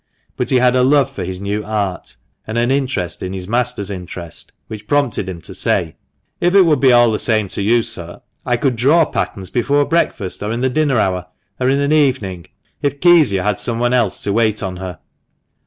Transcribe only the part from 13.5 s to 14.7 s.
someone else to wait